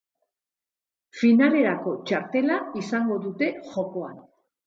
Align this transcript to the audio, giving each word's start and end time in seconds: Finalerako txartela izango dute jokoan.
Finalerako 1.17 1.93
txartela 2.11 2.57
izango 2.81 3.17
dute 3.29 3.53
jokoan. 3.75 4.19